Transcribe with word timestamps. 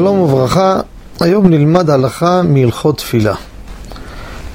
שלום 0.00 0.18
וברכה, 0.18 0.80
היום 1.20 1.48
נלמד 1.48 1.90
הלכה 1.90 2.42
מהלכות 2.42 2.98
תפילה. 2.98 3.34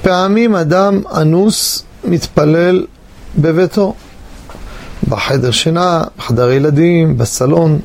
פעמים 0.02 0.54
אדם 0.54 1.02
אנוס 1.16 1.84
מתפלל 2.04 2.86
בביתו, 3.38 3.94
בחדר 5.08 5.50
שינה, 5.50 6.04
בחדר 6.18 6.50
ילדים, 6.50 7.18
בסלון. 7.18 7.78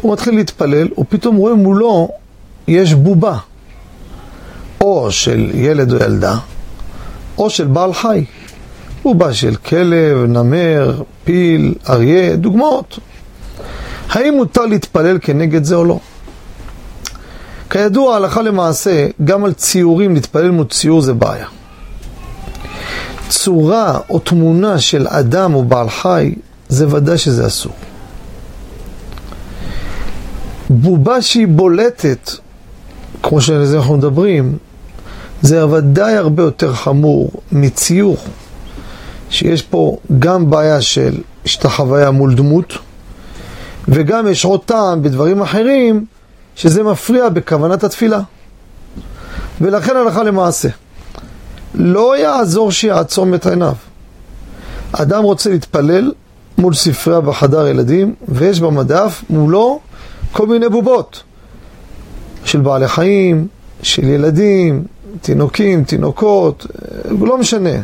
הוא 0.00 0.12
מתחיל 0.12 0.34
להתפלל, 0.34 0.88
ופתאום 0.98 1.36
רואה 1.36 1.54
מולו 1.54 2.08
יש 2.68 2.94
בובה, 2.94 3.36
או 4.80 5.12
של 5.12 5.50
ילד 5.54 5.92
או 5.92 5.96
ילדה, 5.96 6.36
או 7.38 7.50
של 7.50 7.66
בעל 7.66 7.92
חי. 7.92 8.24
בובה 9.02 9.34
של 9.34 9.56
כלב, 9.56 10.18
נמר, 10.28 11.02
פיל, 11.24 11.74
אריה, 11.88 12.36
דוגמאות. 12.36 12.98
האם 14.10 14.34
מותר 14.34 14.66
להתפלל 14.66 15.18
כנגד 15.22 15.64
זה 15.64 15.74
או 15.74 15.84
לא? 15.84 15.98
כידוע, 17.70 18.16
הלכה 18.16 18.42
למעשה, 18.42 19.06
גם 19.24 19.44
על 19.44 19.52
ציורים 19.52 20.14
להתפלל 20.14 20.50
מול 20.50 20.66
ציור 20.66 21.00
זה 21.00 21.14
בעיה. 21.14 21.46
צורה 23.28 23.98
או 24.10 24.18
תמונה 24.18 24.78
של 24.78 25.06
אדם 25.08 25.54
או 25.54 25.64
בעל 25.64 25.90
חי, 25.90 26.34
זה 26.68 26.96
ודאי 26.96 27.18
שזה 27.18 27.46
אסור. 27.46 27.72
בובה 30.70 31.22
שהיא 31.22 31.48
בולטת, 31.48 32.30
כמו 33.22 33.40
שעל 33.40 33.64
זה 33.64 33.76
אנחנו 33.76 33.96
מדברים, 33.96 34.58
זה 35.42 35.66
ודאי 35.66 36.16
הרבה 36.16 36.42
יותר 36.42 36.74
חמור 36.74 37.30
מציור, 37.52 38.16
שיש 39.30 39.62
פה 39.62 39.96
גם 40.18 40.50
בעיה 40.50 40.80
של 40.80 41.20
השתחוויה 41.44 42.10
מול 42.10 42.34
דמות, 42.34 42.78
וגם 43.88 44.28
יש 44.28 44.44
עוד 44.44 44.60
טעם 44.64 45.02
בדברים 45.02 45.42
אחרים, 45.42 46.04
שזה 46.60 46.82
מפריע 46.82 47.28
בכוונת 47.28 47.84
התפילה. 47.84 48.20
ולכן 49.60 49.96
הלכה 49.96 50.22
למעשה. 50.22 50.68
לא 51.74 52.18
יעזור 52.18 52.72
שיעצום 52.72 53.34
את 53.34 53.46
עיניו. 53.46 53.74
אדם 54.92 55.22
רוצה 55.22 55.50
להתפלל 55.50 56.12
מול 56.58 56.74
ספרייה 56.74 57.20
בחדר 57.20 57.66
ילדים, 57.66 58.14
ויש 58.28 58.60
במדף 58.60 59.24
מולו 59.30 59.80
כל 60.32 60.46
מיני 60.46 60.68
בובות 60.68 61.22
של 62.44 62.60
בעלי 62.60 62.88
חיים, 62.88 63.46
של 63.82 64.04
ילדים, 64.04 64.84
תינוקים, 65.20 65.84
תינוקות, 65.84 66.66
לא 67.20 67.38
משנה. 67.38 67.82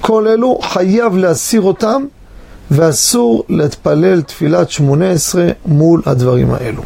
כל 0.00 0.28
אלו 0.28 0.58
חייב 0.62 1.16
להסיר 1.16 1.60
אותם, 1.60 2.04
ואסור 2.70 3.44
להתפלל 3.48 4.22
תפילת 4.22 4.70
שמונה 4.70 5.10
עשרה 5.10 5.46
מול 5.66 6.02
הדברים 6.06 6.50
האלו. 6.50 6.82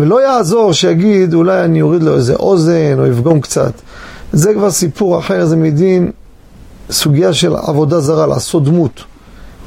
ולא 0.00 0.22
יעזור 0.22 0.72
שיגיד, 0.72 1.34
אולי 1.34 1.64
אני 1.64 1.82
אוריד 1.82 2.02
לו 2.02 2.16
איזה 2.16 2.34
אוזן 2.34 2.98
או 2.98 3.06
יפגום 3.06 3.40
קצת. 3.40 3.72
זה 4.32 4.54
כבר 4.54 4.70
סיפור 4.70 5.18
אחר, 5.18 5.46
זה 5.46 5.56
מדין 5.56 6.10
סוגיה 6.90 7.32
של 7.32 7.56
עבודה 7.56 8.00
זרה, 8.00 8.26
לעשות 8.26 8.64
דמות. 8.64 9.04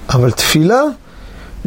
אבל 0.09 0.31
תפילה, 0.31 0.81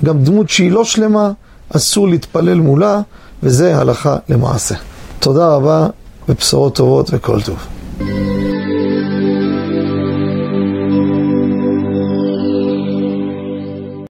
גם 0.04 0.18
דמות 0.24 0.48
שהיא 0.48 0.72
לא 0.72 0.84
שלמה, 0.84 1.30
אסור 1.76 2.08
להתפלל 2.08 2.60
מולה, 2.60 3.00
וזה 3.42 3.78
הלכה 3.78 4.16
למעשה. 4.28 4.74
תודה 5.18 5.48
רבה, 5.48 5.86
ובשורות 6.28 6.74
טובות 6.74 7.10
וכל 7.12 7.40
טוב. 7.42 7.66